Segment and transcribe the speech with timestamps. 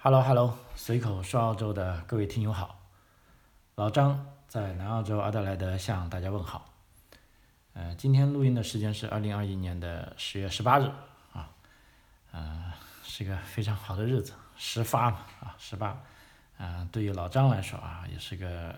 [0.00, 2.78] Hello Hello，随口说澳洲的各位听友好，
[3.74, 6.72] 老张在南澳洲阿德莱德向大家问好。
[7.72, 10.88] 呃，今天录音的时间是二零二一年的十月十八日
[11.32, 11.50] 啊，
[12.30, 12.72] 呃，
[13.02, 16.00] 是个非常好的日子，十发嘛啊，十八，
[16.58, 18.68] 嗯，对于老张来说啊，也是个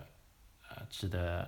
[0.69, 1.47] 呃值得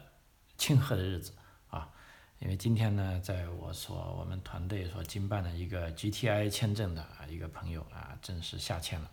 [0.56, 1.34] 庆贺的日子
[1.72, 1.90] 啊，
[2.38, 9.10] 因为今天呢，在我所我们团队所经办的一个 GTI 签证的一个朋友啊，正式下签了。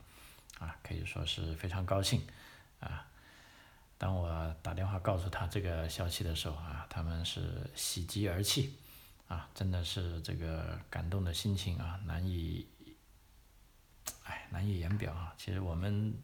[0.58, 2.20] 啊，可以说是非常高兴，
[2.80, 3.06] 啊，
[3.96, 8.74] 当我打电话告诉他这个消息的时候啊，他们是喜极而泣，
[9.26, 12.66] 啊，真的是这个感动的心情啊，难以，
[14.24, 15.32] 哎，难以言表啊。
[15.38, 16.14] 其实我们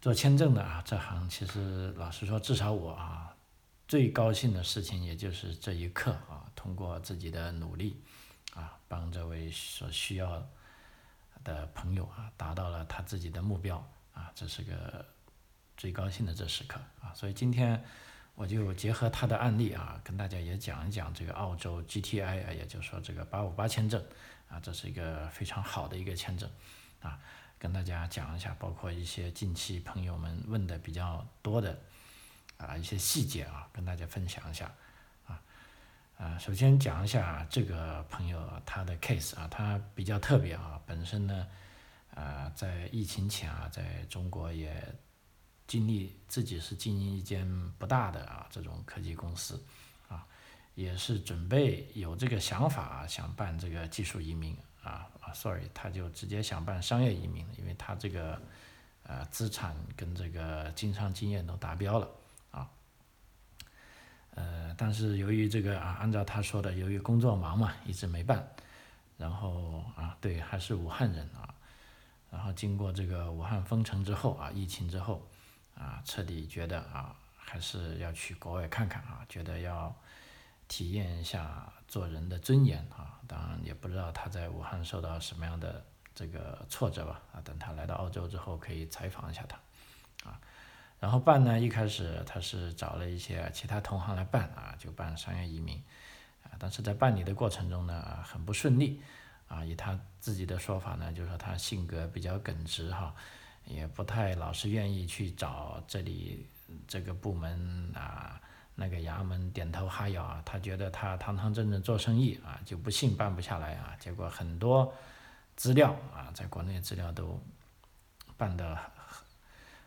[0.00, 3.36] 做签证的啊，这行其实老实说，至少我啊，
[3.86, 8.02] 最高兴的事情也就是这一刻啊，通过自己的努力，
[8.54, 10.48] 啊，帮这位所需要。
[11.44, 13.76] 的朋友啊，达到了他自己的目标
[14.14, 15.04] 啊，这是个
[15.76, 17.82] 最高兴的这时刻啊，所以今天
[18.34, 24.02] 我就结合他的案例啊，跟大家也讲一讲这个澳洲 GTI 啊，也就是说这个八五八签证
[24.48, 26.50] 啊，这是一个非常好的一个签证
[27.00, 27.18] 啊，
[27.58, 31.78] 跟大家讲一下，包括一些近期朋友们问的比较多的
[32.56, 34.72] 啊一些细节啊，跟大家分享一下。
[36.22, 41.48] 啊，首先讲一下这个朋友他的 case 啊，他比较特别啊，本身呢，
[42.14, 44.72] 呃，在疫情前啊，在中国也
[45.66, 49.60] 经历自己是经营一间不大的啊这种科技公司，
[50.06, 50.24] 啊，
[50.76, 58.40] 也是准备有这个想法啊，想办这个技术移民啊啊，sorry，他就直接想办商业移民，因为他这个
[59.02, 62.08] 呃资产跟这个经商经验都达标了。
[64.34, 68.46] 呃，但是由于这个啊，按照他说的，由于工作忙嘛，一直没办。
[69.18, 71.54] 然后啊，对，还是武汉人啊。
[72.30, 75.28] 然后经过这个武汉封城之后啊，疫情之后
[75.76, 79.94] 啊，彻底觉得啊，还是要去国外看看啊，觉得要
[80.66, 83.20] 体验一下做人的尊严啊。
[83.28, 85.84] 当然也不知道他在武汉受到什么样的
[86.14, 87.40] 这个挫折吧啊。
[87.44, 90.40] 等他来到澳洲之后，可以采访一下他啊。
[91.02, 95.76] 然后办呢，一开始他是找了一些其他同行来办啊，就办商业移民，
[96.44, 99.02] 啊，但是在办理的过程中呢，很不顺利，
[99.48, 103.12] 啊，以他自己的说法呢，就是说他性格比较耿直哈，
[103.64, 106.46] 也不太老是愿意去找这里
[106.86, 108.40] 这个部门啊，
[108.76, 114.94] 那个衙门点头哈腰啊，他觉得他堂堂正正做生意啊，就不信办不下来啊，结果很多
[115.56, 117.42] 资料啊，在国内资料都
[118.36, 118.78] 办的。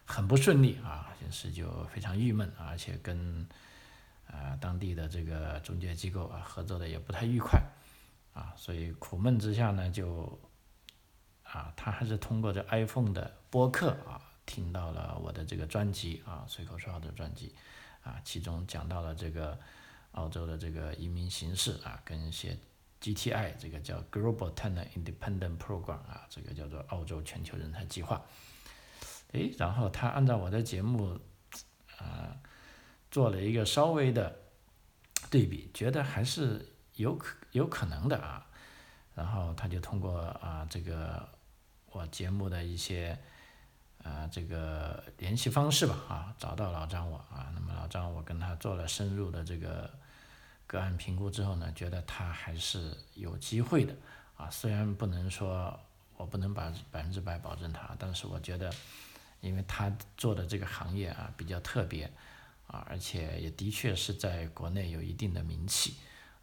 [0.05, 3.47] 很不顺利啊，于是就非常郁闷，而且跟
[4.27, 7.59] 呃当地的这个中介机构啊合作的也不太愉快
[8.33, 10.39] 啊，所以苦闷之下呢，就
[11.43, 17.55] 啊他还是通过这 iPhone 的播客啊听到了我的这个专辑啊随口说好的专辑
[18.03, 19.57] 啊，其中讲到了这个
[20.11, 22.55] 澳洲的这个移民形势啊，跟一些
[23.01, 28.23] GTI 这个叫 Global Talent Independent Program 啊，这个叫做澳洲全球人才计划。
[29.35, 31.19] 诶，然后他按照我的节目，
[31.97, 32.37] 啊，
[33.11, 34.33] 做了一个稍微的
[35.29, 38.47] 对比，觉得还是有可有可能的啊。
[39.13, 41.27] 然后他就通过啊这个
[41.91, 43.17] 我节目的一些
[44.03, 47.51] 啊这个联系方式吧啊，找到老张我啊。
[47.53, 49.89] 那么老张我跟他做了深入的这个
[50.65, 53.93] 个案评估之后呢，觉得他还是有机会的
[54.37, 54.49] 啊。
[54.49, 55.77] 虽然不能说
[56.15, 58.71] 我不能把百分之百保证他，但是我觉得。
[59.45, 62.11] 因为他做的这个行业啊比较特别，
[62.65, 65.93] 啊，而且也的确是在国内有一定的名气，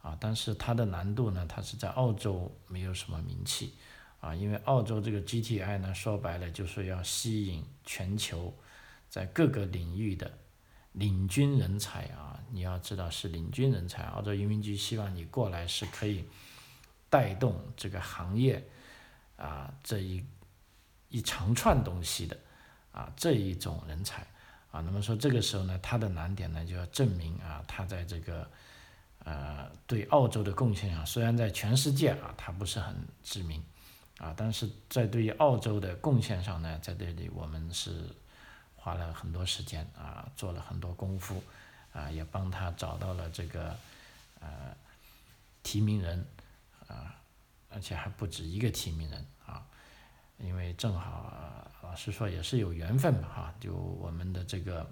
[0.01, 3.75] 啊，但是它的难度呢，它是在澳洲没有什么名气，
[4.21, 8.55] 啊，因为澳洲这个 GTI 呢，说白了就是要吸引全球
[9.11, 10.39] 在各个领域的
[10.93, 16.25] 领军人才啊，你要知道是领军人才，澳洲移民局希望你过来是可以
[17.11, 18.62] 带动这个行业
[19.37, 20.25] 啊这一
[21.09, 22.38] 一长串东西的。
[22.93, 24.23] 啊，这一种人才，
[24.71, 28.47] 啊，那么说这个时候呢，他的难点呢就要证明啊，他在这个，
[29.25, 32.94] 呃，对澳洲的贡献啊，虽然在全世界啊，他不是很
[33.25, 33.65] 知名，
[34.19, 38.09] 啊，但是在对于澳洲的贡献上呢，在这里我们是
[38.77, 41.43] 花了很多时间啊，做了很多功夫，
[41.95, 43.75] 啊，也帮他找到了这个，
[44.41, 44.77] 呃，
[45.62, 46.27] 提名人，
[46.88, 47.15] 啊，
[47.71, 49.67] 而且还不止一个提名人啊。
[50.38, 54.90] 因为正好，啊老实说也是有缘分嘛哈，就我们的这个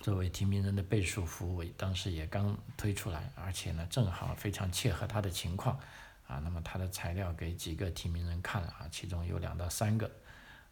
[0.00, 5.78] 作为提名人的倍数服务，当时也刚推出来，而且呢正好非常切合他的情况，
[6.26, 10.10] 啊，那么他的材料给几个提名人看了啊，其中有两到三个，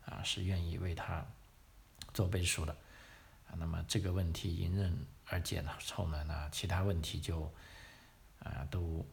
[0.04, 1.24] 啊是愿意为他
[2.12, 2.72] 做背书的，
[3.48, 7.52] 啊，那么这个问题迎刃而解了之后呢，那其他问题就
[8.40, 9.06] 啊都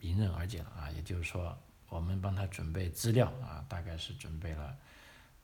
[0.00, 1.56] 迎刃而解了啊，也就是说
[1.92, 4.76] 我们帮他准备资料啊，大概是准备了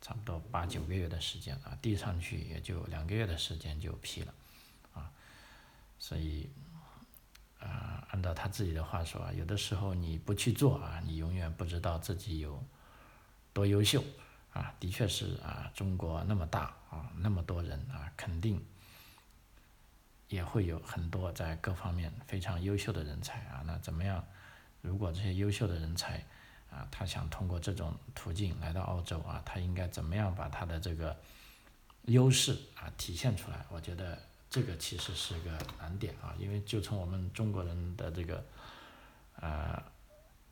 [0.00, 4.34] 差不多八九个月的时间啊，递上去也就两个月的时间就批了，
[4.94, 5.10] 啊，
[5.98, 6.48] 所以。
[7.60, 12.64] 啊，按照他自己的话说啊，有的时候你不去做啊，你永远不知道自己有
[13.52, 14.00] 多优秀
[14.52, 14.72] 啊。
[14.78, 18.64] 的确是啊，中国那么大啊，那么多人啊，肯定
[20.28, 23.64] 也会有很多在各方面非常优秀的人才啊。
[23.66, 24.24] 那怎么样？
[24.80, 26.24] 如果这些优秀的人才
[26.70, 31.16] 啊，他想通过这种途径来到澳洲啊，他应该怎么样把他的这个
[32.02, 33.64] 优势啊体现出来？
[33.70, 34.18] 我觉得。
[34.50, 38.42] 这个其实是个难点啊，因为就从我们中国人的这个，
[39.42, 39.82] 呃，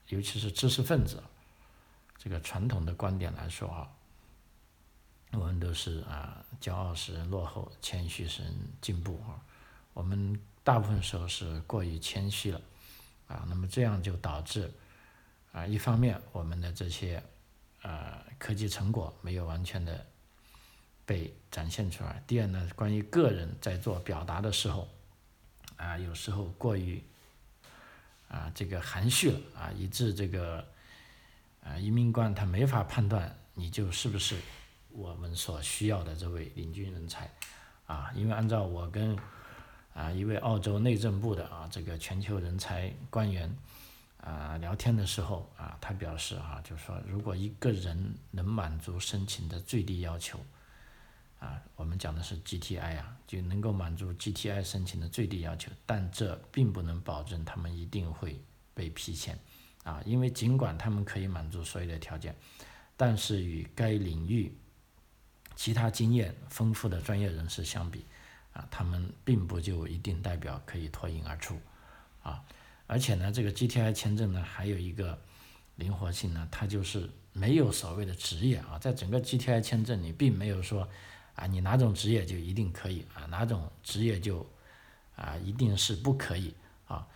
[0.08, 1.22] 尤其是知识分子
[2.18, 3.88] 这个传统的观点来说啊，
[5.32, 9.40] 我们都是啊，骄傲使人落后，谦虚使人进步啊。
[9.94, 12.60] 我们大部分时候是过于谦虚了
[13.28, 14.70] 啊，那么这样就导致
[15.52, 17.22] 啊，一方面我们的这些
[17.82, 20.06] 呃科技成果没有完全的。
[21.08, 22.20] 被展现出来。
[22.26, 24.88] 第二呢，关于个人在做表达的时候，
[25.76, 27.00] 啊，有时候过于
[28.26, 30.66] 啊这个含蓄了啊，以致这个
[31.62, 34.36] 啊移民官他没法判断你就是不是
[34.90, 37.30] 我们所需要的这位领军人才
[37.86, 39.16] 啊，因为按照我跟
[39.96, 43.52] 啊一位澳洲内政部的啊这个全球人才官员
[44.18, 50.38] 啊聊天的时候啊，他表示啊，就是说如果一个人能满足申请的最低要求。
[51.38, 58.40] 啊，我们讲的是 GTI 啊，就能够满足 GTI 申请的最低要求，但这并不能保证他们一定会
[58.72, 59.38] 被批签，
[59.84, 62.34] 啊，因为尽管他们可以满足所有的条件，
[62.96, 64.50] 但是与该领域
[65.54, 68.06] 其他经验丰富的专业人士相比，
[68.56, 71.60] 啊，他们并不就一定代表可以脱颖而出，
[72.22, 72.42] 啊，
[72.86, 75.18] 而且呢，这个 GTI 签证呢还有一个
[75.74, 80.88] 灵活性呢，它就是没有所谓的职业啊，在整个 GTI 签证里并没有说。
[81.36, 83.26] 啊，你哪种职业就一定可以啊？
[83.26, 84.46] 哪种职业就
[85.16, 86.54] 啊一定是不可以
[86.86, 87.06] 啊？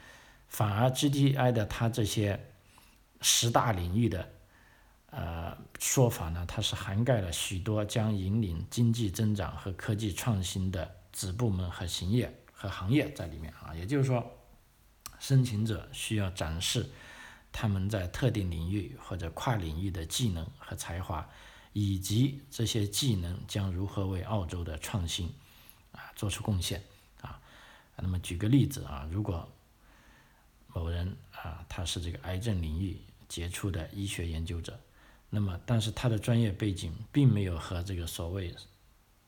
[0.47, 2.39] 反而 GTI 的它这些
[3.23, 4.29] 十大领域的
[5.09, 13.75] 呃说法呢，它是涵盖了许多将引领经济增长和科技创新的子部门和行业和行业在里面啊。
[13.75, 14.31] 也就是说，
[15.19, 16.89] 申请者需要展示
[17.53, 21.29] 他们在特定领域或者跨领域的技能和才华。
[21.73, 25.33] 以及这些技能将如何为澳洲的创新
[25.93, 26.83] 啊做出贡献
[27.21, 27.41] 啊？
[27.95, 29.49] 那么举个例子啊，如果
[30.67, 34.81] 某人啊他是这个癌症领域杰出的医学研究者，
[35.29, 38.53] 那么但是他的专业背景并没有和这个所谓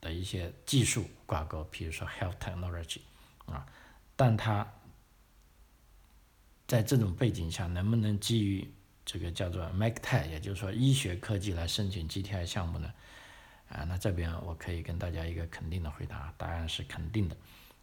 [0.03, 3.01] 的一些技术挂钩，比如说 health technology
[3.47, 3.67] 啊，
[4.15, 4.71] 但它
[6.67, 8.69] 在这种背景下能不能基于
[9.05, 12.93] 这个叫做 m a c t e c 也就是说医学科技来申请 GTI 项目呢？
[13.69, 17.37] 啊，那这边我可以跟大家一个肯定的回答，答案是肯定的。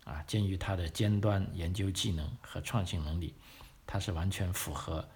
[0.04, 3.34] 啊，鉴于它的尖端研究技能和创新能力，
[3.88, 5.08] 它是完全符合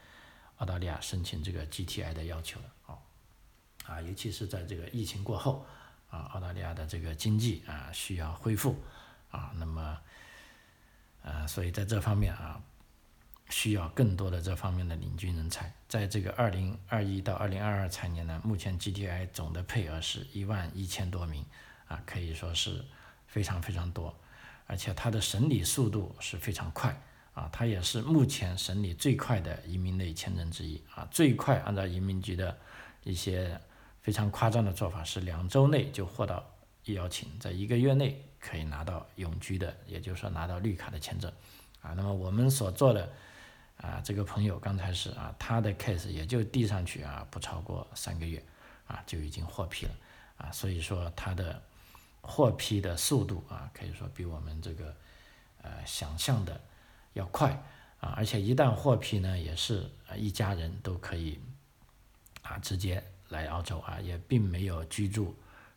[0.57, 2.69] 澳大利亚申请这个 GTI 的要求的。
[2.87, 2.97] 哦，
[3.85, 5.65] 啊，尤其是在这个疫情过后，
[6.13, 8.77] 啊，澳大利亚的这个经济啊需要恢复，
[9.31, 9.97] 啊，那么，
[11.23, 12.61] 呃，所以在这方面啊。
[13.49, 21.45] 需要更多的这方面的领军人才，在这个二零二一到二零二二财年呢，目前 GTI 总的配额是一万一千多名，
[21.87, 22.83] 啊，可以说是
[23.27, 24.17] 非常非常多，
[24.65, 26.99] 而且它的审理速度是非常快，
[27.35, 32.57] 啊，它也是目前审理最快的移民类签证之一，啊，最快按照移民局的
[33.03, 33.59] 一些
[34.03, 36.45] 非常夸张的做法是两周内就获到
[36.83, 41.33] 邀请，在一个月内可以拿到永居的，也就是说拿到绿卡的签证，
[41.81, 43.11] 啊，那么我们所做的。
[43.77, 48.41] 啊，这个朋友刚才是啊，他的 case 也就递上去啊，不超过三个月，
[48.85, 49.91] 啊就已经获批了，
[50.37, 51.61] 啊，所以说他的
[52.21, 54.95] 获批的速度啊，可以说比我们这个
[55.63, 56.61] 呃想象的
[57.13, 57.49] 要快，
[57.99, 61.41] 啊，而且一旦获批呢，也是一家人都可以
[62.43, 65.35] 啊直接来澳洲啊，也并没有居住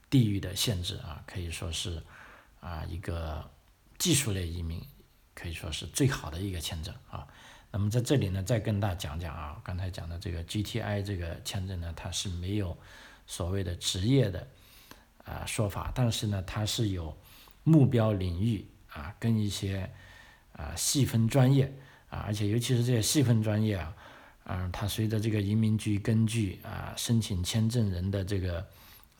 [0.08, 2.00] 地域的限制啊，可以说是
[2.60, 3.50] 啊一个
[3.98, 4.80] 技术类移民，
[5.34, 7.26] 可以说是最好的一个签证啊。
[7.72, 12.76] 那么在这里呢，再跟大家讲讲啊，刚才讲的这个 GTI 这个签证呢，它是没有
[13.26, 14.46] 所谓的职业的
[15.24, 17.16] 啊说法，但是呢，它是有
[17.64, 19.90] 目标领域啊，跟一些
[20.52, 21.66] 啊细分专业
[22.08, 23.94] 啊，而且尤其是这些细分专业啊，
[24.46, 28.64] 啊，它随着这个移民局根据啊申请签证人的这个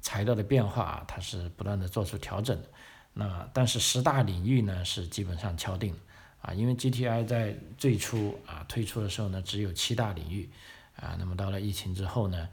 [0.01, 2.69] 材料的变化啊，它是不断的做出调整的。
[3.13, 5.93] 那但是十大领域呢是基本上敲定
[6.41, 10.49] 啊，因为 GTI 在最初啊推出的时候呢只有七大领域
[10.95, 12.49] 啊，那么到了疫情之后呢，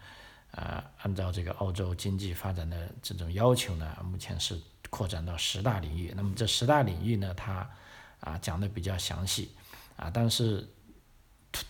[0.50, 6.12] 啊按照这个澳洲经济发展的这种要求呢，目前是扩展到十大领域。
[6.15, 7.70] 那么这十大领域呢，它
[8.22, 9.51] 啊讲的比较详细
[9.96, 10.68] 啊，但是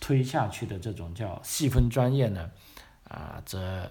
[0.00, 2.50] 推下去的这种叫细分专业呢
[3.08, 3.90] 啊则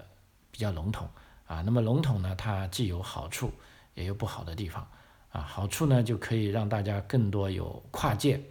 [0.50, 1.08] 比较笼统
[1.46, 1.62] 啊。
[1.62, 3.52] 那么笼统呢，它既有好处。
[3.94, 4.84] 也有不好的地方，
[5.30, 8.42] 啊，好处呢就可以让大家更多有跨界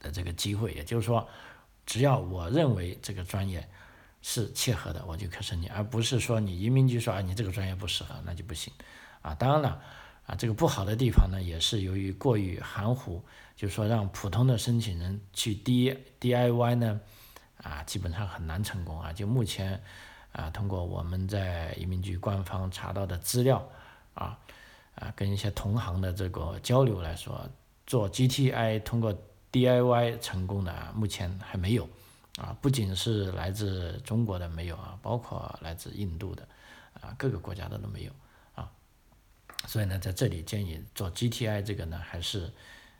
[0.00, 1.28] 的这个机会，也就是说，
[1.86, 3.64] 只要我认为这个专业
[4.20, 8.72] 是切合的，我就可申请，而不是说你移民局说啊你这个专业不适合，那就不行，
[9.20, 9.80] 啊，当然了，
[10.26, 13.22] 啊这个不好的地方呢也是由于过于含糊，
[13.56, 17.00] 就是说让普通的申请人去 D D I Y 呢，
[17.62, 19.82] 啊基本上很难成功啊，就目前
[20.32, 23.66] 啊通过我们在移民局官方查到的资料。
[24.14, 24.38] 啊，
[24.94, 27.48] 啊，跟一些同行的这个交流来说，
[27.86, 29.10] 做 GTI 通过
[29.50, 31.88] DIY 成功的啊目前还没有，
[32.36, 36.46] 啊，不仅是来自中国的没有啊，包括来自印度的，
[37.00, 38.12] 啊，各个国家的都没有，
[39.66, 42.50] 所以呢，在这里建议做 GTI 这个呢，还是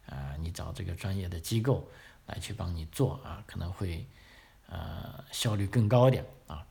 [0.06, 1.88] 啊，你找这个专业的机构
[2.26, 4.06] 来去帮你做啊，可能会
[4.68, 6.64] 呃效率更高一点啊。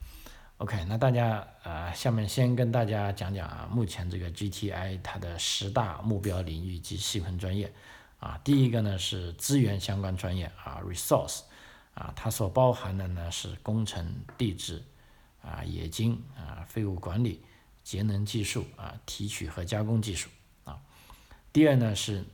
[0.57, 7.73] OK，那大家呃，下面先跟大家讲讲啊，目前这个 GTI 它的十大目标领域及细分专业
[8.19, 11.41] 啊，第一个呢是资源相关专业啊，resource
[11.95, 14.83] 啊，它所包含的呢是工程、地质
[15.41, 17.43] 啊、冶金啊、废物管理、
[17.83, 20.29] 节能技术啊、提取和加工技术
[20.63, 20.79] 啊。
[21.53, 22.25] 第二呢是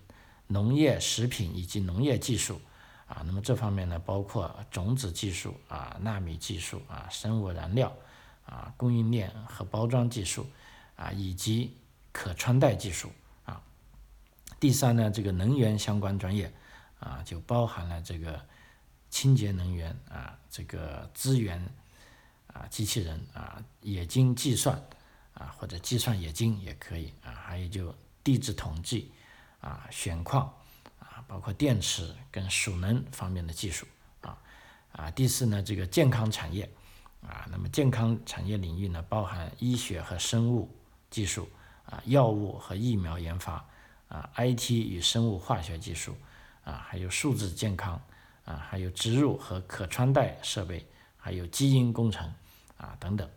[0.48, 2.62] 农业、食品以及农业技术
[3.08, 7.96] 啊，那么这方面呢包括种子技术啊、纳米技术啊、生物燃料。
[8.50, 10.48] 啊，供应链和包装技术，
[10.96, 11.76] 啊，以及
[12.14, 13.12] 可穿戴技术，
[13.44, 13.62] 啊，
[14.58, 16.50] 第三呢，这个能源相关专业，
[17.02, 18.42] 啊，就包含了这个
[19.10, 21.62] 清洁能源，啊，这个资源，
[22.54, 24.82] 啊，机器人，啊，冶金计算，
[25.38, 29.12] 啊，或者计算冶金也可以，啊，还有就地质统计，
[29.62, 30.54] 啊，选矿，
[31.00, 33.86] 啊，包括电池跟储能方面的技术，
[34.22, 34.38] 啊，
[34.92, 36.70] 啊，第四呢，这个健康产业。
[37.28, 40.70] 啊，那么健康产业领域呢，包含医学和生物
[41.10, 41.50] 技术，
[41.88, 43.66] 啊，药物和疫苗研发，
[44.08, 46.16] 啊，IT 与生物化学技术，
[46.64, 48.00] 啊，还有数字健康，
[48.46, 52.32] 啊，还有植入和可穿戴设备，还有基因工程，
[52.78, 53.28] 啊，等等，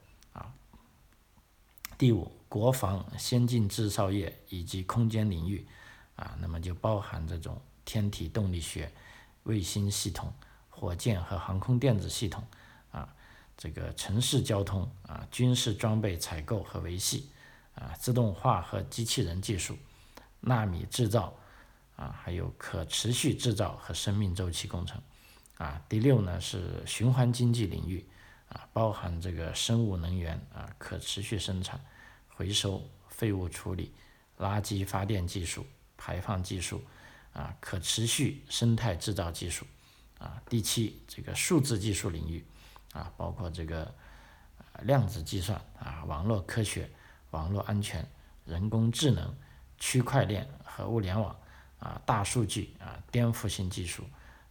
[2.01, 5.67] 第五，国防先进制造业以及空间领域，
[6.17, 8.91] 啊，那么就包含这种天体动力学、
[9.43, 10.33] 卫星系统、
[10.71, 12.43] 火箭和航空电子系统。
[12.91, 13.07] 啊
[13.55, 17.29] 这个城市交通啊，军事装备采购和维系
[17.75, 19.77] 啊，自动化和机器人技术，
[20.41, 21.35] 纳米制造
[21.97, 24.99] 啊，还有可持续制造和生命周期工程
[25.59, 25.79] 啊。
[25.87, 28.03] 第六呢是循环经济领域
[28.51, 31.81] 啊，包含这个生物能源啊，可持续生产、
[32.29, 33.93] 回收、废物处理、
[34.39, 35.67] 垃圾发电技术、
[35.97, 36.85] 排放技术
[37.33, 39.67] 啊，可持续生态制造技术
[40.19, 40.41] 啊。
[40.49, 42.45] 第七，这个数字技术领域。
[42.93, 43.95] 啊，包括这个
[44.83, 46.91] 量子计算啊，网络科学、
[47.31, 48.05] 网络安全、
[48.45, 49.33] 人工智能、
[49.79, 51.39] 区块链和物联网
[51.79, 54.03] 啊，大数据啊，颠覆性技术、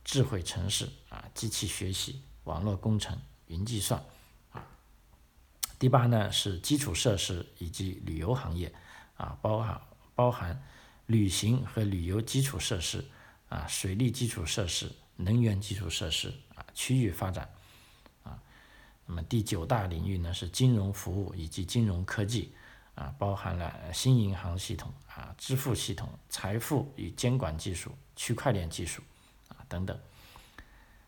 [0.05, 4.03] 智慧城市啊，机器学习、网络工程、云计算
[4.51, 4.65] 啊。
[5.77, 8.73] 第八呢是基础设施以及旅游行业
[9.17, 9.81] 啊，包含
[10.15, 10.63] 包含
[11.05, 13.05] 旅行和旅游基础设施
[13.49, 17.49] 啊，水利基础设施、能源基础设施啊，区域发展。
[19.11, 22.53] 那么第九大领域呢是金融服务以及金融科技，
[22.93, 29.01] 啊，包含了新银行系统啊、支付系统、财富与监管技术、区块链技术
[29.47, 29.99] 啊等等。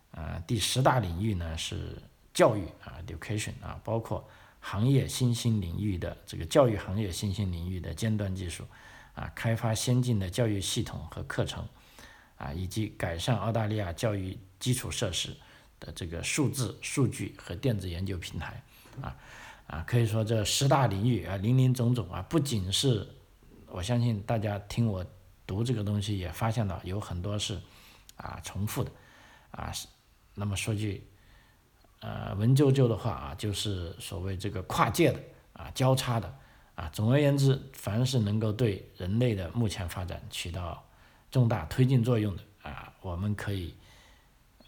[0.09, 2.01] 啊，第十大领域呢是
[2.41, 4.27] 教育啊，education 啊，包括
[4.59, 8.65] 行业新兴领域的这个教育行业新兴领域的尖端技术
[9.13, 11.67] 啊，开发先进的教育系统和课程
[12.37, 15.35] 啊，以及改善澳大利亚教育基础设施。
[15.83, 18.63] 的这个数字、数据和电子研究平台，
[19.01, 19.17] 啊
[19.65, 23.07] 啊，可以说这十大领域啊，林林总总啊，不仅是，
[23.65, 25.03] 我相信大家听我
[25.47, 27.59] 读这个东西也发现了有很多是
[28.15, 28.91] 啊重复的，
[29.49, 29.73] 啊，
[30.35, 31.03] 那么说句
[32.01, 35.19] 呃文绉绉的话啊，就是所谓这个跨界的
[35.53, 36.31] 啊交叉的
[36.75, 40.85] 啊，总而言之，凡是能够对人类的目前发展起到
[41.31, 43.73] 重大推进作用的啊，我们可以。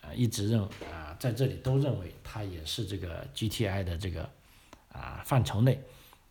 [0.01, 0.61] 啊，一直认
[0.91, 4.29] 啊，在这里都认为它也是这个 GTI 的这个
[4.91, 5.81] 啊范畴内，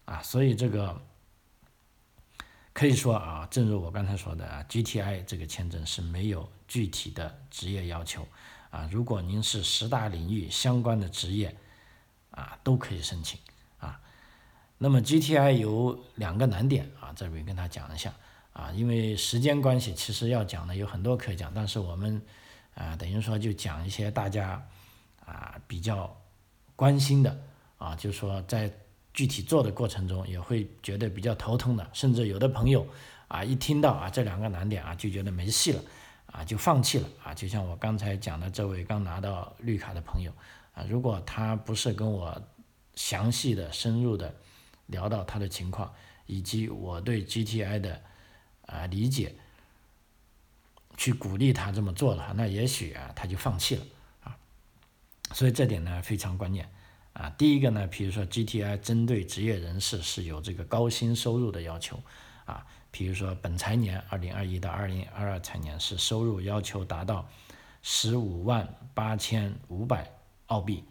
[0.04, 0.16] 啊。
[0.16, 1.00] 啊，所以这个
[2.74, 8.28] 可以说啊，正如我刚才说的啊，GTI 这个签证是没有具体的职业要求
[8.72, 11.54] 啊，如果您是十大领域相关的职业
[12.32, 13.38] 啊，都可以申请
[13.78, 14.00] 啊。
[14.78, 18.12] 那么 GTI 有两个难点啊，这里跟他讲一下
[18.52, 22.20] 啊，因为时间关系，其实要讲的有很多可以讲，但是我们
[22.74, 24.60] 啊，等于说就讲一些大家
[25.24, 26.12] 啊比较
[26.74, 27.40] 关心的
[27.78, 28.68] 啊，就是说在。
[29.14, 32.86] 具体做的过程中也会觉得比较头痛的，甚至有的朋友
[33.28, 35.82] 啊，一听到啊这两个难点啊，就觉得没戏了，
[36.32, 37.32] 啊就放弃了啊。
[37.32, 40.32] 就像我刚才讲的这位刚拿到绿卡的朋友
[40.74, 42.42] 啊，如果他不是跟我
[42.96, 44.34] 详细的、深入的
[44.86, 45.94] 聊到他的情况，
[46.26, 48.02] 以及我对 GTI 的
[48.66, 49.34] 啊理解，
[50.96, 53.84] 去鼓励他这么做的话，那也许啊他就放弃了
[54.24, 54.36] 啊。
[55.32, 56.68] 所以这点呢非常关键。
[57.14, 62.02] 啊，第一个呢，比如说 GTI 针对职业人士是有这个高薪收入的要求，
[62.46, 67.26] 啊，比如说本财年二零二一到二零二二财年是收入要求达到
[67.82, 70.08] 十五万八千五百
[70.46, 70.84] 澳币，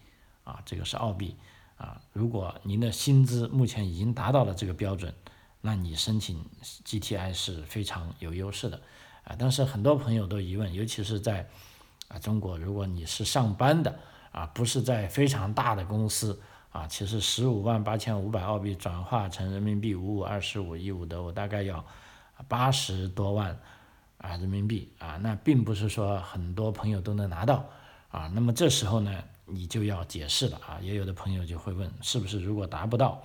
[0.43, 1.37] 啊，这个是澳币，
[1.77, 5.13] 啊，如果您的薪资目前已经达到了这个标准，
[5.61, 6.45] 那你申请
[6.83, 8.81] GTI 是非常有优势的，
[9.23, 11.47] 啊，但是很多朋友都疑问，尤其是在
[12.09, 13.99] 啊中国，如果你是上班的。
[14.31, 16.41] 啊，不是在非常大的公司
[16.71, 21.85] 啊，其实十五万八千五百澳币转化成人民币五五二十五一五的，我大概要
[22.47, 23.59] 八十多万
[24.17, 27.65] 啊人民币啊，那并不是说很多朋友都能拿到
[28.09, 28.31] 啊。
[28.33, 33.21] 那么这时候呢，你就要解释了啊，也有的朋友就会问，是不是如果达不到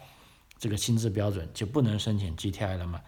[0.58, 3.00] 这个薪资标准就不能申请 GTI 了吗？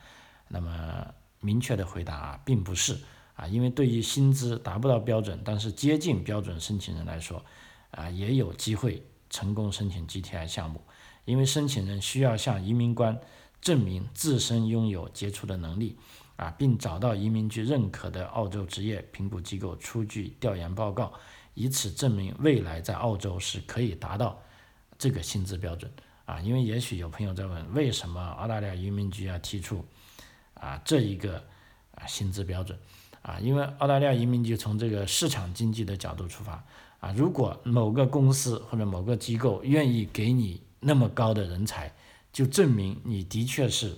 [0.47, 1.07] 那么
[1.41, 2.97] 明确的回答啊并不是
[3.35, 7.45] 啊，因为对于薪资达不到标准但是接近标准申请人来说。
[7.91, 10.83] 啊，也有机会成功申请 GTI 项目，
[11.25, 13.19] 因为申请人需要向移民官
[13.61, 15.99] 证明自身拥有杰出的能力，
[16.37, 21.13] 啊，并找到移民局认可的澳洲职业评估机构出具调研报告，
[21.55, 24.41] 以此证明未来在澳洲是可以达到
[24.97, 25.91] 这个薪资标准。
[26.25, 29.85] 啊，因为也许有朋友在问，为什么澳大利亚移民局要提出
[30.55, 31.43] 啊这一个
[31.95, 32.79] 啊薪资标准？
[33.23, 36.65] 啊，因为澳大利亚移民局从这个市场经济的角度出发。
[37.01, 41.95] 啊，如果某个公司或者某个机构愿意给你那么高的人才，
[42.33, 43.97] 就证明你的确是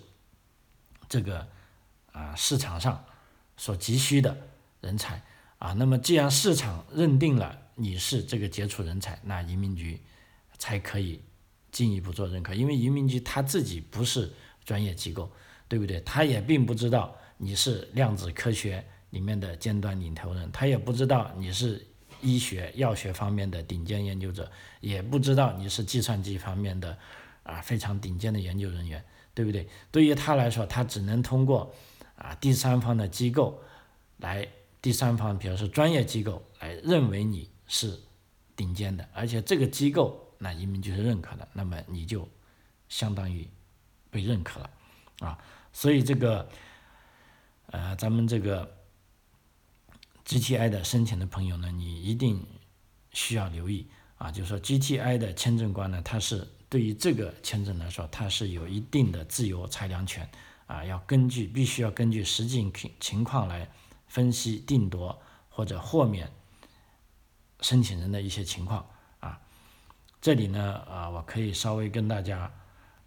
[1.09, 1.47] 这个
[2.13, 3.03] 啊市场上
[3.57, 4.37] 所急需的
[4.83, 5.23] 人才
[5.59, 5.73] 啊。
[5.73, 9.99] 那么既然市场认定了你是这个杰出人才，那移民局
[10.59, 11.23] 才可以
[11.73, 12.53] 进一步做认可。
[12.53, 14.31] 因为移民局他自己不是
[14.63, 15.33] 专业机构，
[15.69, 15.99] 对不对？
[16.03, 21.87] 他也并不知道你是量子科学里面的尖端领头人，他也不知道你是。
[22.23, 26.97] 医学、药学方面的顶尖研究者，也不知道你是计算机方面的
[27.43, 29.05] 啊非常顶尖的研究人员，
[29.35, 29.69] 对不对？
[29.91, 31.75] 对于他来说，他只能通过
[32.17, 33.63] 啊第三方的机构
[34.19, 34.47] 来，
[34.81, 37.99] 第三方，比如说专业机构来认为你是
[38.55, 42.29] 顶尖的，而且这个机构那移民局是认可的，那么你就
[42.89, 43.49] 相当于
[44.11, 44.71] 被认可了
[45.21, 45.39] 啊。
[45.73, 46.49] 所以这个
[47.67, 48.80] 呃，咱们这个。
[50.31, 52.47] GTI 的申请的朋友呢，你一定
[53.13, 60.31] 需要留意啊，就是说 GTI 的签证官呢，他是对于这个签证来说，他是有一定的自由裁量权
[60.69, 63.69] 啊，要根据必须要根据实际情情况来
[64.07, 66.31] 分析定夺或者豁免
[67.61, 68.89] 申请人的一些情况
[69.19, 69.41] 啊。
[70.21, 72.49] 这里呢啊，我可以稍微跟大家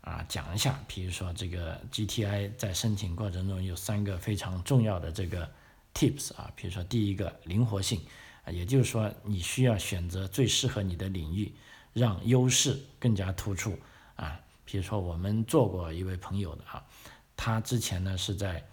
[0.01, 5.49] 啊讲一下，比如说这个 GTI 在申请过程中有三个非常重要的这个。
[5.93, 8.01] Tips 啊，比如说第一个灵活性，
[8.51, 11.53] 也就是说你需要选择最适合你的领域，
[11.93, 13.77] 让优势更加突出
[14.15, 14.39] 啊。
[14.65, 16.83] 比如说我们做过一位朋友的啊，
[17.35, 18.65] 他之前呢是在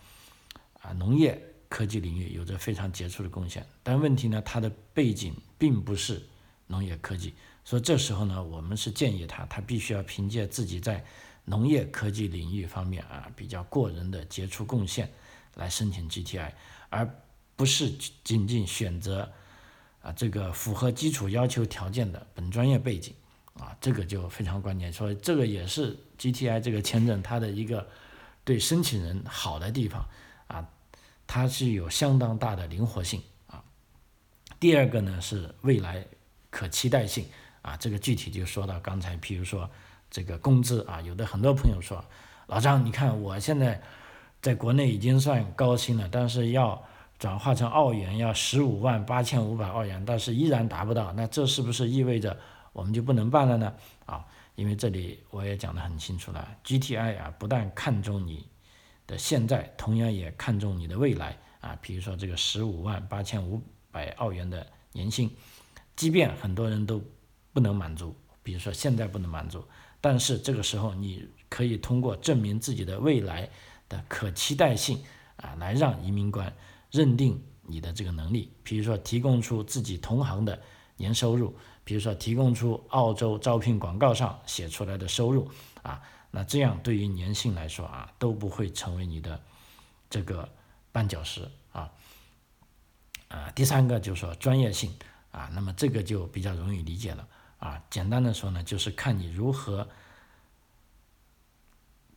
[0.80, 6.22] 啊农业科技领域有着非常杰出的贡献，但问题呢他的背景并不是
[6.66, 11.04] 农业科技，所以这时候呢我们是建议他，他必须要凭借自己在
[11.44, 15.10] 农业科技领域方面啊比较过人的杰出贡献
[15.54, 16.52] 来申请 GTI。
[16.92, 17.08] 而
[17.54, 17.88] 不是
[18.24, 19.30] 仅仅选择
[20.02, 23.14] 啊这个符合基础要求条件的本专业背景
[23.54, 24.92] 啊，这个就非常关键。
[24.92, 27.88] 所以这个也是 GTI 这个签证它的一个
[28.42, 30.04] 对申请人好的地方
[30.48, 30.66] 啊，
[31.28, 33.62] 它是有相当大的灵活性啊。
[34.58, 36.04] 第二个呢是未来
[36.50, 37.24] 可期待性
[37.62, 39.70] 啊，这个具体就说到刚才，比如说
[40.10, 42.04] 这个工资啊，有的很多朋友说，
[42.48, 43.80] 老张，你看我现在。
[44.40, 46.82] 在国内已经算高薪了，但是要
[47.18, 52.38] 转化成澳元要十五万八千五百澳元，但是依然达不到，那这是不是意味着
[52.72, 53.74] 我们就不能办了呢？
[54.06, 54.24] 啊，
[54.54, 58.46] 因为这里我也讲得很清楚了，GTI 啊不但看重你
[59.06, 61.76] 的现在，同样也看重你的未来啊。
[61.82, 65.30] 比如说这个十五万八千五百澳元的年薪，
[65.96, 67.02] 即便很多人都
[67.52, 69.62] 不能满足，比如说现在不能满足，
[70.00, 73.46] 但是这个时候你可以通过证明自己的未来
[73.90, 75.04] 的可期待性
[75.36, 76.50] 啊，来让移民官
[76.90, 78.50] 认定你的这个能力。
[78.62, 80.62] 比如说提供出自己同行的
[80.96, 81.54] 年收入。
[81.82, 85.50] 比如说，提供出澳洲招聘广告上写出来的收入
[85.82, 86.00] 啊，
[86.30, 89.40] 那这样对于年薪来说啊，都不会成为你的
[90.08, 90.48] 这个
[90.92, 91.90] 绊脚石啊。
[93.26, 94.94] 啊，第三个就是说专业性
[95.32, 97.26] 啊，那么这个就比较容易理解了
[97.58, 97.82] 啊。
[97.90, 99.88] 简单的说呢，就是看你如何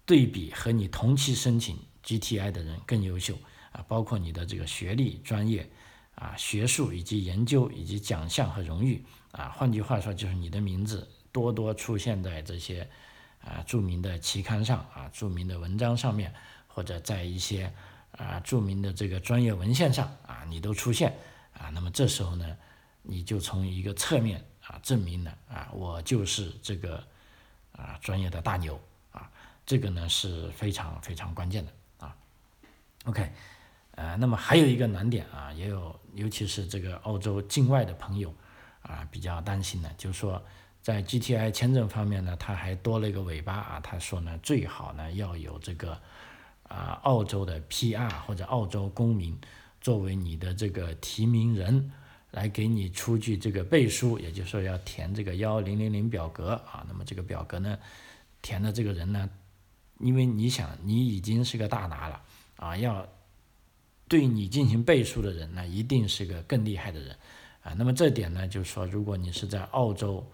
[0.06, 3.38] 对比和你同期申请 GTI 的人更优秀
[3.72, 5.70] 啊，包括你的这个学历、专业
[6.16, 9.04] 啊、学术以及研究以及奖项和荣誉。
[9.32, 12.88] 啊，换句话说，就是你的名字多多出现在这些
[13.42, 16.32] 啊著名的期刊上啊、著名的文章上面，
[16.68, 17.74] 或者在一些
[18.12, 21.18] 啊著名的这个专业文献上啊，你都出现
[21.58, 22.56] 啊，那么这时候呢，
[23.02, 27.04] 你就从一个侧面啊证明了啊，我就是这个
[27.72, 28.80] 啊专业的大牛，
[29.66, 31.72] 这个呢是非常非常关键的
[32.06, 32.16] 啊。
[33.06, 33.32] OK，
[33.92, 38.34] 呃，那么还有一个难点啊，也有，尤其是这个澳洲境外的朋友。
[38.84, 40.44] 啊，比较担心的，就是说，
[40.82, 43.80] 在 GTI 签证方面呢，他还多了一个尾巴啊。
[43.80, 45.98] 他说呢，最好呢要有这个
[46.64, 49.40] 啊澳洲的 PR 或者澳洲公民
[49.80, 51.94] 作为你的这个提名人，
[52.32, 56.86] 来给你出具这个背书，也就是说要填这个幺零零零表格啊。
[56.86, 57.80] 那么这个表格呢，
[58.42, 59.30] 填的这个人呢，
[60.00, 62.22] 因为你想你已经是个大拿了
[62.58, 63.08] 啊，要
[64.08, 67.18] 对你进行背书的人，那一定是个更厉害的人。
[67.62, 70.30] 啊，那么这点呢，就是说，如果你是在澳洲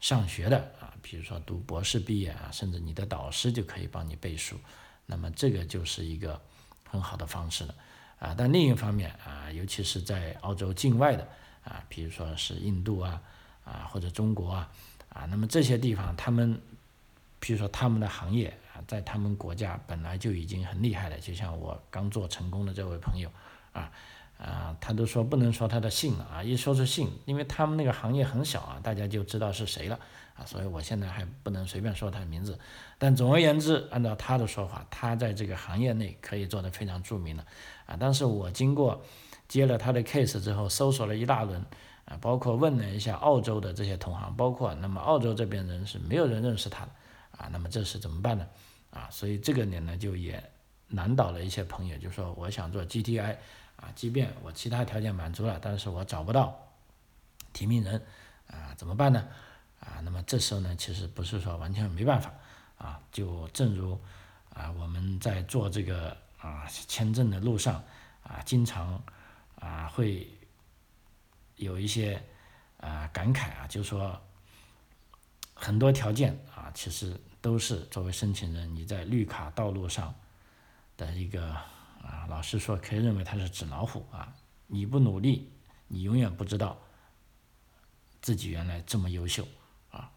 [0.00, 4.56] 上学的啊，比如说读博士毕业啊，甚至你的导师就可以帮你背书，
[5.04, 6.40] 那么这个就是一个
[6.88, 7.74] 很好的方式了
[8.18, 8.34] 啊。
[8.38, 11.28] 但另一方面啊，尤其是在澳洲境外的
[11.62, 13.20] 啊，比如说是印度啊
[13.64, 14.72] 啊或者中国啊
[15.10, 16.58] 啊，那么这些地方他们，
[17.38, 23.30] 比如说他们的行业啊，在他们国家本来就已经很厉害了，就像我刚做成功的这位朋友
[23.72, 23.90] 啊。
[24.38, 29.96] 啊，他都说不能说他的姓了啊，一说出姓，因为他们那个行业很小啊，大家就知道是谁了
[30.34, 32.58] 啊，所以我现在还不能随便说他的名字。
[32.98, 37.46] 但总而言之，按照他的说法，他在这个行业内可以做得非常著名的
[37.86, 37.96] 啊。
[38.00, 39.00] 但是我经过
[39.46, 41.64] 接了他的 case 之后，搜索了一大轮
[42.06, 46.90] 啊，包括问了一下澳洲的这些同行，包括那么澳洲这边人是没有人认识他的
[47.36, 48.46] 啊，那么这是怎么办呢？
[48.90, 50.42] 啊，所以这个点呢就也
[50.88, 53.36] 难倒了一些朋友，就说我想做 GTI。
[53.76, 56.56] 啊，即便我其他条件满足了，但是我找不到
[57.52, 58.00] 提名人，
[58.46, 59.26] 啊，怎么办呢？
[59.80, 62.32] 啊，那么这时候呢，其实不是说完全没办法，
[62.78, 63.98] 啊，就正如
[64.50, 67.82] 啊我们在做这个啊签证的路上，
[68.22, 69.02] 啊，经常
[69.56, 70.30] 啊会
[71.56, 72.22] 有一些
[72.76, 74.20] 啊感慨啊，就说
[75.62, 80.14] 很多条件啊，其实都是作为申请人你在绿卡道路上
[80.96, 81.56] 的一个。
[82.04, 84.34] 啊，老师说可以认为他是纸老虎啊！
[84.66, 85.52] 你不努力，
[85.86, 86.76] 你永远不知道
[88.20, 89.46] 自己原来这么优秀
[89.92, 90.10] 啊。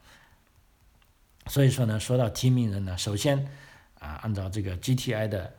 [1.46, 3.38] 所以说呢，说到提名人呢，首先
[4.00, 5.54] 啊，按照这个 GTI 的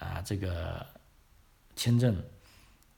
[0.00, 0.84] 啊这个
[1.76, 2.24] 签证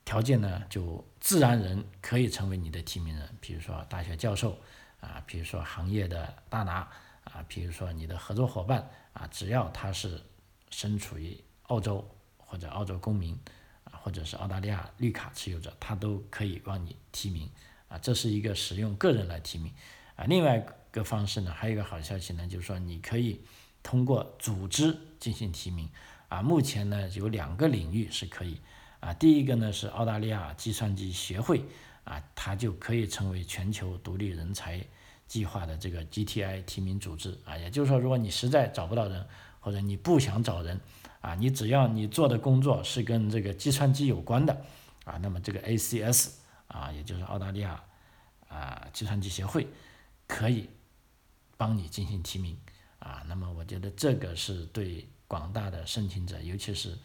[0.06, 4.58] 条件呢，就自然人可以成为你的提名人，比如说大学教授
[5.00, 6.88] 啊，比如说行业的大拿
[7.24, 10.22] 啊，比如说你的合作伙伴啊，只要他是
[10.70, 12.08] 身处于澳洲。
[12.52, 13.38] 或者澳洲公民
[13.84, 17.48] 啊，或者是澳大利亚绿卡持有者，他都可以帮你提名
[17.86, 19.72] 啊，这是一个使用个人来提名
[20.16, 20.24] 啊。
[20.24, 23.40] 另外一个方式呢，还有一个好消息呢，就是说你可以
[23.84, 25.88] 通过组织进行提名
[26.28, 26.42] 啊。
[26.42, 28.60] 目前呢有两个领域是可以
[28.98, 31.64] 啊，第一个呢是澳大利亚计算机协会
[32.10, 34.84] 啊，它就可以成为全球独立人才
[35.28, 37.56] 计划的这个 GTI 提名组织啊。
[37.56, 39.24] 也就是说，如果你实在找不到人，
[39.60, 40.80] 或者你不想找人。
[41.20, 44.64] 啊，你只要你做的工作是跟这个计算机有关的，
[45.04, 46.30] 啊，那么这个 ACS
[46.66, 47.78] 啊，也就是澳大利亚
[48.48, 49.66] 啊计算机协会，
[50.26, 50.70] 可以
[51.58, 52.56] 帮你进行提名，
[53.00, 56.96] 啊，那么我觉得这个是对广大的申请者，尤其是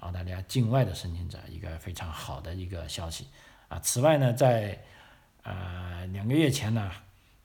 [0.00, 3.28] 澳大利亚境外的申请者一个非常好的一个消息，
[3.74, 4.80] 啊，此外呢，在
[5.42, 6.90] 呃两个月前呢，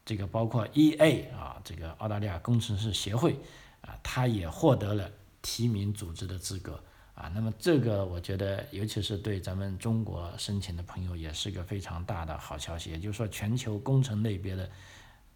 [0.05, 3.33] 这个包括 EA 啊，这个澳大利亚工程师协会
[3.81, 5.09] 啊，他也获得了。
[5.41, 6.83] 提名组织的资格
[7.15, 12.91] 啊，那么这个我觉得，尤其是对咱们中国申请的朋友，也是个非常大的好消息。
[12.91, 14.69] 也就是说，全球工程类别的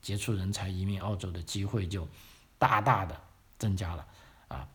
[0.01, 2.06] 杰出人才移民澳洲的机会就
[2.60, 3.17] 大大的
[3.58, 4.06] 增加了
[4.49, 4.67] 啊。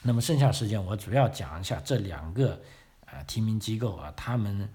[0.00, 2.58] 那么剩下时间我主要讲一下这两个
[3.04, 4.72] 啊提名机构啊，他们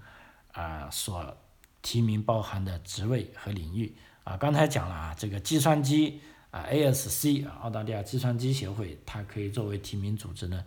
[0.52, 1.36] 啊所
[1.82, 4.36] 提名包含的职位和领域啊。
[4.36, 10.64] 刚才讲了啊，这个计算机啊 ASC 澳大利亚计算机协会，它可以作为提名组织呢。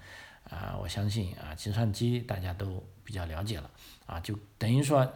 [0.49, 3.67] 啊，我相信啊，计算机大家都比较了解了
[4.05, 5.11] 啊，就等于说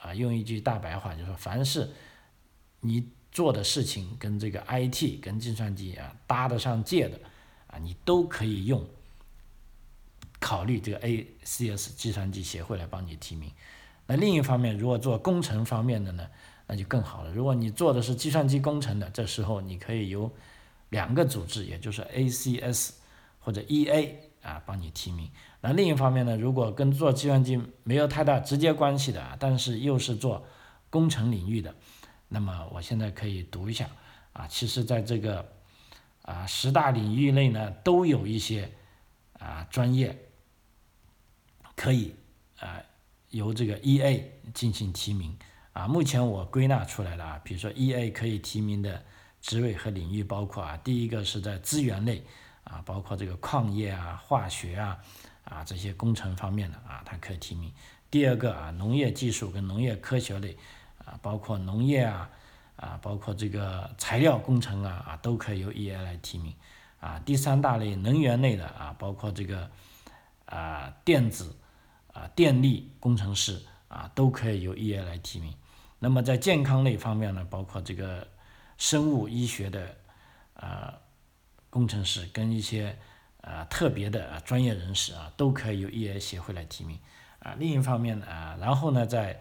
[0.00, 1.90] 啊，用一句大白话，就是，凡是
[2.80, 7.20] 你做的事情跟这个 IT 跟计算机啊搭得上界的
[7.66, 8.82] 啊，你都可以用
[10.40, 13.50] 考虑这个 ACS 计算机协会来帮你提名。
[14.06, 16.26] 那另一方面，如果做工程方面的呢，
[16.66, 17.32] 那就更好了。
[17.32, 20.30] 如果你做的是计算机工程的，这时候你可以由
[20.90, 22.90] 两个组织，也就是 ACS。
[23.40, 25.30] 或者 E A 啊，帮你提名。
[25.62, 30.44] 那另一方面呢，如果跟做计算机没有太大直接关系的啊，但是又是做
[30.90, 31.74] 工程领域的，
[32.28, 33.88] 那么我现在可以读一下
[34.34, 34.46] 啊。
[34.48, 35.50] 其实在这个
[36.22, 38.70] 啊十大领域内呢，都有一些
[39.38, 40.14] 啊专业
[41.78, 42.14] 可以
[42.58, 42.82] 啊
[43.30, 45.38] 由这个 E A 进行提名
[45.72, 45.86] 啊。
[45.86, 49.04] 目前我归纳出来了啊，比如说 E A 可以提名的
[49.40, 52.24] 职位和领域包括啊，第一个是在资源类。
[52.64, 54.98] 啊，包括这个矿业啊、化学啊、
[55.44, 57.72] 啊这些工程方面的啊，它可以提名。
[58.10, 60.54] 第二个啊，农业技术跟农业科学类
[61.02, 62.28] 啊，包括农业啊、
[62.76, 66.54] 啊包括这个材料工程啊啊，都可以由 EA 来提名。
[67.00, 69.70] 啊，第三大类能源类的啊，包括这个
[70.44, 71.56] 啊电子
[72.18, 75.54] 啊电力工程师啊，都可以由 EA 来提名。
[75.98, 78.26] 那么在健康类方面呢，包括这个
[78.76, 79.96] 生物医学的
[80.54, 80.94] 啊。
[81.70, 82.98] 工程师跟一些
[83.42, 86.98] 呃特别的专业人士啊，都可以由 EA 协会来提名
[87.40, 87.54] 啊。
[87.58, 89.38] 另一方面啊，然后呢，在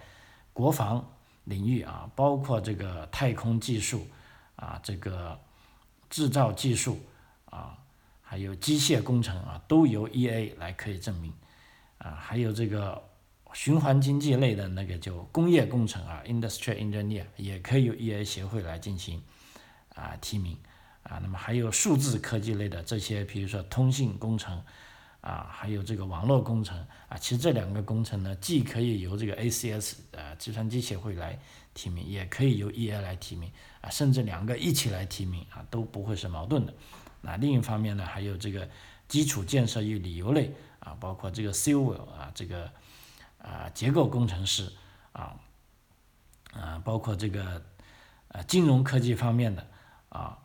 [0.52, 1.10] 国防
[1.46, 4.06] 领域啊，包括这个太空技术
[4.58, 5.40] 啊，这个
[6.10, 7.00] 制造技术
[7.46, 7.78] 啊，
[8.22, 11.34] 还有机械工程啊，都由 EA 来可以证明
[11.98, 12.12] 啊。
[12.12, 13.02] 还有这个
[13.54, 19.22] 循环经济类的那个就工业工程啊，Industry Engineer 也可以由 EA 协会来进行
[19.96, 20.58] 啊提名。
[21.04, 24.62] 啊，那么还有数字科技类的这些，比如说通信工程，
[25.22, 31.40] 啊，还有这个网络工程，啊，其实这两个工程呢，既可以由这个 ACS 呃计算机协会来
[31.74, 36.74] 提名，也可以由 EA 来提名，啊，甚至两个一起来提名，啊，都不会是矛盾的。
[37.22, 38.68] 那另一方面呢，还有这个
[39.08, 40.52] 基础建设与旅游类，
[40.88, 42.72] 啊，包括这个 civil 啊，这个
[43.40, 44.72] 啊结构工程师，
[45.12, 45.36] 啊，
[46.54, 47.62] 啊，包括这个
[48.30, 49.68] 呃金融科技方面的，
[50.10, 50.38] 啊。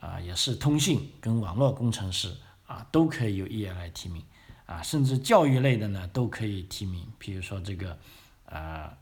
[0.00, 2.34] 啊，也是通信跟网络工程师
[2.66, 4.24] 啊，都可以由 EA 来提名
[4.64, 7.98] 啊，甚至教育类的呢都可以提名，比如说这个
[8.46, 8.96] 啊，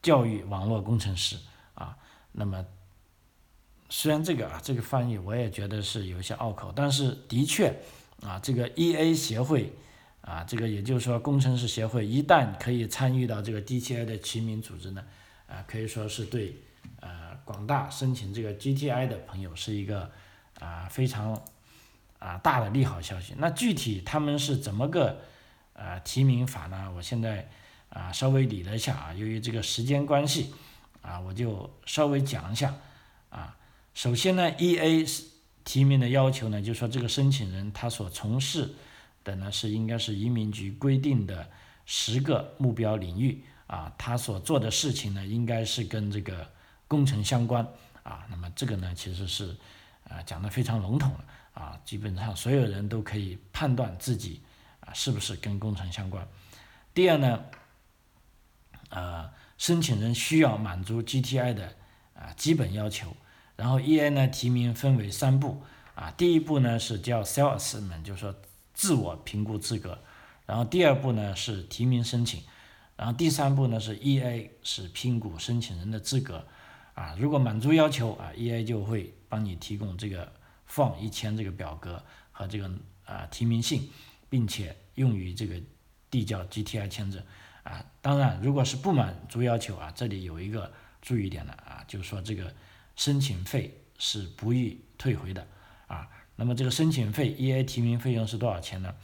[0.00, 1.36] 教育网络工程师
[1.74, 1.98] 啊，
[2.32, 2.64] 那么
[3.90, 7.78] 虽然这个啊这个翻译我也觉得是有一些拗口，但是的确
[8.22, 9.72] 啊，这个 EA 协会
[10.20, 15.04] 啊，这个也就是说工程师协会一旦可以参与到这个 D T I 的提名组织呢，
[15.46, 16.56] 啊，可以说是对。
[17.00, 20.10] 呃，广大申请这个 GTI 的朋友是一个
[20.58, 21.42] 啊非常
[22.18, 23.34] 啊大的利好消息。
[23.38, 25.20] 那具体他们是怎么个
[25.74, 26.90] 呃提名法呢？
[26.94, 27.48] 我现在
[27.90, 30.54] 啊稍微理了一下啊，由于这个时间关系
[31.02, 32.74] 啊，我就稍微讲一下
[33.28, 33.56] 啊。
[33.94, 35.24] 首先呢，EA 是
[35.64, 38.74] 提名的要求呢，就说这个申请人他所从事
[39.24, 41.48] 的呢是应该是移民局规定的
[41.86, 46.48] 十个目标领域啊，他所做的事情呢应该是跟这个。
[46.90, 47.64] 工程相关
[48.02, 49.56] 啊，那么这个呢，其实是
[50.08, 54.40] 啊讲的非常笼统了啊，基本上所有人都可以判断自己
[54.80, 56.26] 啊是不是跟工程相关。
[56.92, 57.44] 第二呢，
[58.88, 61.72] 呃，申请人需要满足 GTI 的
[62.14, 63.16] 啊基本要求。
[63.60, 65.62] 然后 EA 呢提名分为三步
[65.94, 68.34] 啊，第一步呢是叫 self assessment，就是说
[68.72, 69.98] 自我评估资格。
[70.46, 72.42] 然后第二步呢是提名申请，
[72.96, 76.46] 然后第三步呢是 EA 是评估申请人的资格。
[76.94, 80.32] 啊，如果满足要求啊，EA 就会帮你提供这个
[80.66, 82.70] form 一千这个表格和这个
[83.04, 83.90] 啊提名信，
[84.30, 85.60] 并且用于这个
[86.10, 87.22] 递交 GTI 签证
[87.62, 87.84] 啊。
[88.00, 92.52] 当然，如果是不满足要求啊，这里有一个注意点的啊，就是说这个
[93.00, 95.46] 申请费是不予退回的
[95.86, 96.06] 啊。
[96.36, 98.94] 那么这个申请费 EA 提名费用是多少钱呢？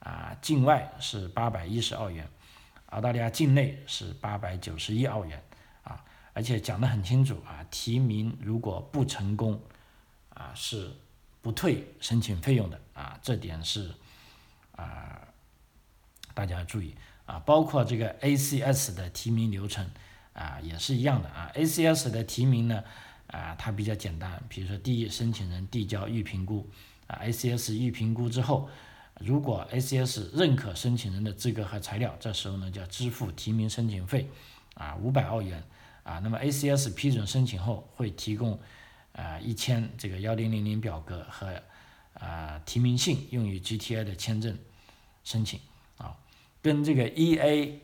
[0.00, 2.28] 啊，境外是八百一十澳元，
[2.90, 5.42] 澳大利亚境内是八百九十一澳元。
[5.84, 9.58] 啊而且讲得很清楚啊，提名如果不成功，
[10.34, 10.92] 啊是
[11.40, 13.90] 不退申请费用的啊，这点是
[14.72, 15.18] 啊
[16.34, 19.90] 大家要注意啊，包括这个 ACS 的提名流程
[20.34, 22.84] 啊也是一样的啊，ACS 的提名呢
[23.28, 26.68] 啊它比较简单，比如说第一申请人递交预评估
[27.06, 28.68] 啊，ACS 预评估之后，
[29.20, 34.28] 如果 ACS 认可申请人的资格和材料，这时候呢就要支付提名申请费
[34.74, 35.62] 啊五百澳元
[36.02, 38.58] 啊，那么 ACS 批准申请后会提供
[39.12, 41.62] 啊一千这个幺零零零表格和
[42.14, 44.56] 啊提名信用于 GTI 的签证
[45.24, 45.60] 申请。
[45.96, 46.16] 啊
[46.62, 47.80] 跟这个 E.A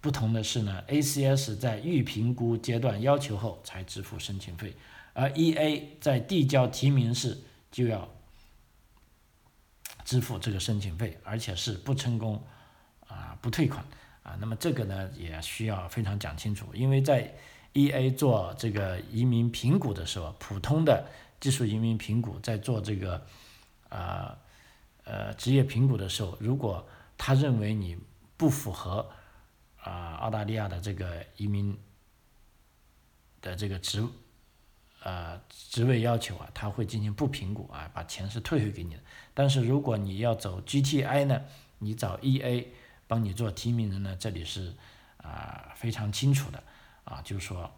[0.00, 4.74] 不同的是呢，A.C.S 在预评估阶段要求后才支付申请费，
[5.12, 7.36] 而 E.A 在递交提名时
[7.70, 8.08] 就要
[10.04, 12.42] 支付这个申请费，而且是不成功
[13.08, 13.84] 啊不退款
[14.22, 14.36] 啊。
[14.40, 17.34] 那么这个呢也需要非常讲清楚，因为在
[17.74, 21.06] E.A 做这个移民评估的时候，普通的
[21.38, 23.22] 技术移民评估在做这个
[23.90, 24.36] 啊
[25.04, 27.98] 呃职业评估的时候，如果他认为你
[28.38, 29.08] 不符合
[29.82, 31.76] 啊澳大利亚的这个移民
[33.40, 34.04] 的这个职
[35.02, 39.00] 呃职位要求啊，他会进行不评估啊，把钱是退回给你的。
[39.32, 41.42] 但是如果你要走 GTI 呢，
[41.78, 42.66] 你找 EA
[43.06, 44.74] 帮你做提名人呢，这里是
[45.16, 46.62] 啊非常清楚的
[47.04, 47.70] 啊，就是说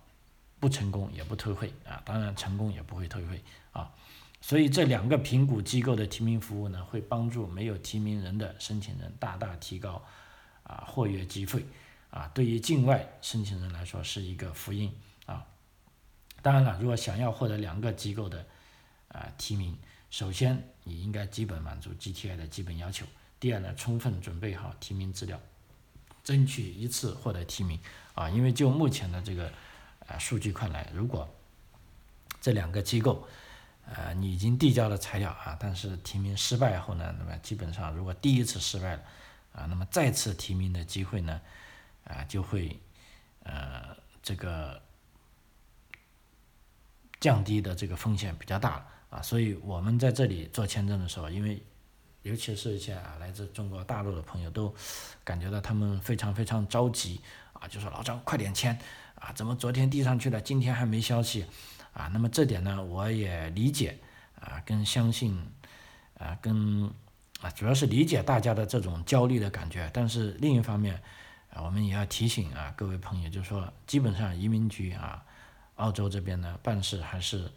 [0.59, 3.93] 不成功也不退会啊，当然成功也不会退会啊。
[4.41, 10.03] 所以这两个评估机构的提名服务呢，会帮助没有提名人的申请人大大提高
[10.65, 11.65] 啊获约机会
[12.13, 12.31] 啊。
[12.33, 14.95] 对于境外申请人来说是一个福音
[15.27, 15.45] 啊。
[16.41, 18.47] 当然了，如果想要获得两个机构的
[19.09, 19.77] 啊提名，
[20.11, 23.05] 首先你应该基本满足 GTI 的基本要求。
[23.41, 25.41] 第二呢，充分准备好提名资料，
[26.23, 27.81] 争取一次获得提名
[28.15, 28.31] 啊。
[28.31, 29.51] 因为就目前的这个
[30.07, 31.29] 啊数据看来，如果
[32.41, 33.27] 这两个机构
[33.85, 39.03] 呃，你已经递交了材料啊，但是提名失败后呢，那么基本上如果第一次失败了
[39.53, 41.41] 啊，那么再次提名的机会呢，
[42.05, 42.81] 啊就会
[43.43, 44.81] 呃这个
[47.21, 51.63] 降低的这个风险比较大啊，所以我们在这里做签证的时候，因为
[52.23, 54.75] 尤其是一些啊来自中国大陆的朋友都
[55.25, 57.21] 感觉到他们非常非常着急
[57.53, 58.79] 啊，就说老张快点签
[59.17, 61.47] 啊，怎么昨天递上去了，今天还没消息。
[61.93, 63.99] 啊，那么这点呢，我也理解，
[64.41, 65.39] 啊，跟相信，
[66.19, 66.91] 啊，跟
[67.43, 69.91] 啊，主要是理解大家的这种焦虑的感觉。
[69.93, 71.03] 但是另一方面，
[71.55, 75.25] 啊，我们也要提醒啊，各位朋友，就是说，基本上移民局啊，
[75.77, 77.51] 澳洲这边呢办事还是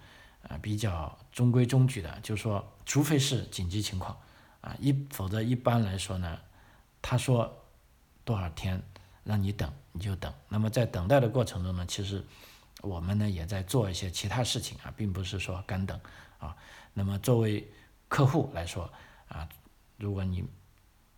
[0.47, 2.19] 啊比较中规中矩的。
[2.21, 4.17] 就是说，除非是紧急情况，
[4.62, 6.39] 啊，一否则一般来说呢，
[7.01, 7.65] 他说
[8.23, 8.81] 多少天
[9.23, 10.34] 让你等，你就等。
[10.49, 12.23] 那么在等待的过程中呢，其实。
[12.81, 15.99] 我们呢也在做一些其他事情啊，并不是说干等
[16.38, 16.55] 啊。
[16.93, 17.67] 那么作为
[18.08, 18.91] 客户来说
[19.27, 19.49] 啊，
[19.97, 20.45] 如果你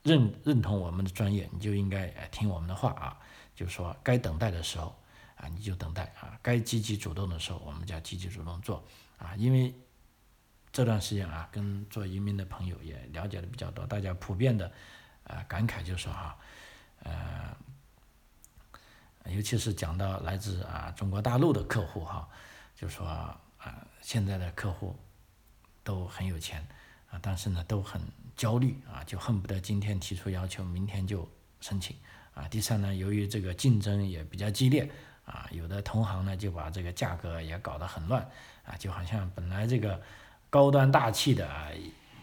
[0.08, 3.20] 认认同我们的专业，你就应该听我们的话啊。
[3.54, 4.96] 就是说该等待的时候
[5.36, 8.84] 啊，你就等待啊；该积极主动的时候，我们就要积极主动做
[9.17, 9.36] 啊。
[9.36, 9.76] 因为
[10.72, 14.72] 这段时间啊，跟做移民的朋友也了解的比较多，大家普遍的
[15.26, 16.38] 啊感慨就是说哈，
[17.04, 17.58] 呃。
[19.30, 22.26] 尤其是讲到来自啊中国大陆的客户哈，
[22.74, 23.38] 就说啊
[24.02, 24.96] 现在的客户
[25.84, 26.65] 都很有钱
[27.12, 28.02] 啊，但是呢都很
[28.38, 31.28] 焦虑啊，就恨不得今天提出要求，明天就
[31.60, 31.95] 申请
[32.36, 32.47] 啊。
[32.47, 34.88] 第三呢，由于这个竞争也比较激烈
[35.26, 38.21] 啊，有的同行呢就把这个价格也搞得很乱
[38.63, 40.00] 啊，就好像本来这个
[40.52, 41.69] 高端大气的啊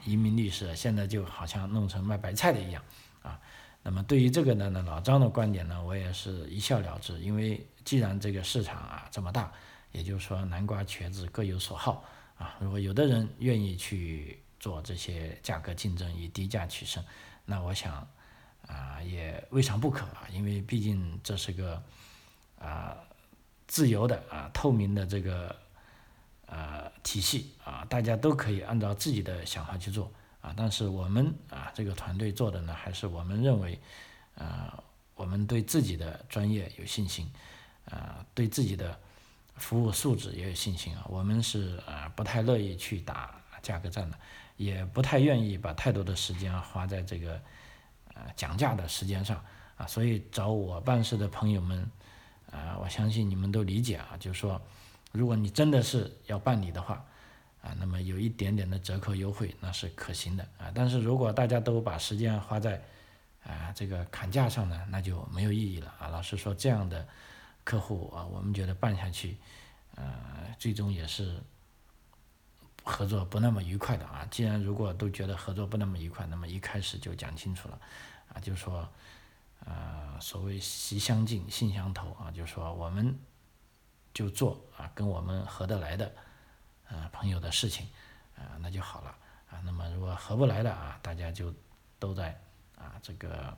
[0.04, 2.82] 移民律师，现在就好像弄成卖白菜的一样
[3.20, 3.40] 啊。
[3.82, 9.52] 那么对于这个呢，那老张的观点呢，我也是一笑了之，因为既然这个市场啊这么大，
[9.90, 12.04] 也就是说南瓜茄子各有所好
[12.38, 17.04] 啊，如果有的人愿意去做这些价格竞争，以低价取胜，
[17.44, 18.08] 那我想
[18.66, 21.82] 啊也未尝不可啊，因为毕竟这是个
[22.58, 22.96] 啊
[23.66, 25.54] 自由的啊透明的这个
[26.46, 30.10] 呃体系啊，大家都可以按照自己的想法去做。
[30.40, 33.78] 啊，但是我们啊，这个团队做的呢，还是我们认为，
[34.36, 34.82] 呃，
[35.14, 37.30] 我们对自己的专业有信心，
[37.84, 38.98] 呃，对自己的
[39.56, 41.04] 服务素质也有信心啊。
[41.08, 44.18] 我们是呃不太乐意去打价格战的，
[44.56, 47.40] 也不太愿意把太多的时间花在这个
[48.14, 49.44] 呃讲价的时间上
[49.76, 49.86] 啊。
[49.86, 51.90] 所以找我办事的朋友们，
[52.50, 54.60] 啊，我相信你们都理解啊，就是说，
[55.12, 57.04] 如果你真的是要办理的话。
[57.64, 62.78] 啊，那么有一点点的折扣优惠那是可行的啊，但是如果大家都把时间花在
[63.42, 66.08] 啊这个砍价上呢，那就没有意义了啊。
[66.08, 67.08] 老实说，这样的
[67.64, 69.38] 客户啊，我们觉得办下去，
[69.94, 70.04] 呃，
[70.58, 71.40] 最终也是
[72.84, 74.24] 合作不那么愉快的啊。
[74.30, 77.80] 既然如果都觉得合作不那么愉快，那么一开始就讲清楚了
[78.32, 78.88] 啊，就说
[79.64, 83.18] 呃，所谓习相近，性相投啊，就说我们
[84.12, 86.12] 就做啊跟我们合得来的
[86.88, 87.88] 呃朋友的事情
[88.36, 89.16] 啊，那就好了
[89.50, 89.60] 啊。
[89.64, 91.52] 那么如果合不来的啊，大家就
[91.98, 92.38] 都在
[92.76, 93.56] 啊这个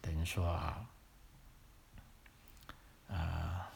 [0.00, 0.86] 等于说啊
[3.08, 3.68] 啊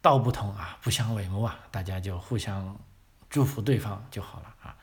[0.00, 2.78] 道不同啊，不相为谋啊，大家就互相
[3.34, 4.76] 祝福对方就好了啊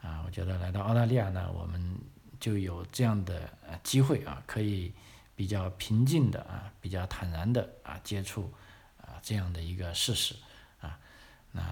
[0.00, 0.22] 啊。
[0.24, 1.98] 我觉得来到澳大利亚呢，我们。
[2.40, 4.92] 就有这样的呃机会啊，可以
[5.34, 8.54] 比较平静的啊，比较坦然的啊接触
[9.00, 10.36] 啊这样的一个事实
[10.80, 10.96] 啊，
[11.50, 11.62] 那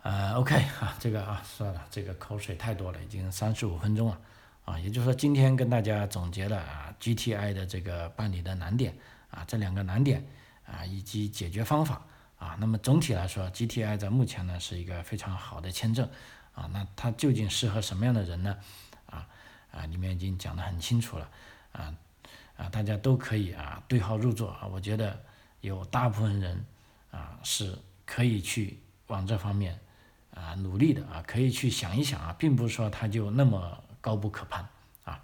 [0.00, 4.18] 呃 OK 啊，这个啊算了，这个口水太多了，已经三十五分钟了
[4.64, 8.96] 啊，也就是说今天跟大家总结了啊 GTI 的这个办理的难点
[9.30, 10.26] 啊，这两个难点
[10.64, 12.06] 啊以及解决方法
[12.44, 16.06] 啊，那么总体来说，GTI 在目前呢是一个非常好的签证。
[16.52, 18.56] 啊，那它究竟适合什么样的人呢？
[19.06, 19.26] 啊
[19.72, 21.30] 啊，里面已经讲得很清楚了，
[21.72, 21.94] 啊
[22.58, 24.66] 啊，大家都可以啊对号入座啊。
[24.66, 25.18] 我觉得
[25.62, 26.64] 有大部分人
[27.10, 29.80] 啊是可以去往这方面
[30.32, 34.68] 啊努力的啊，可以去想一想啊，并不是说他就那么高不可攀
[35.04, 35.20] 啊。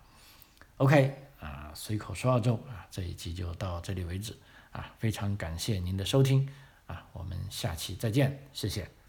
[0.78, 4.36] OK 啊，随口说澳洲啊，这一集就到这里为止
[4.72, 6.48] 啊，非常感谢您的收听
[6.90, 8.99] 啊，我们下期再见，谢谢。